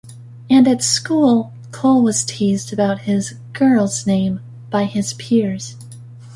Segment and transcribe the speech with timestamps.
[0.49, 4.39] And at school, Cole was teased about his "girl's name"
[4.71, 5.75] by his peers.